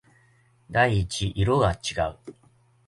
[0.71, 1.77] 第一色が違
[2.11, 2.17] う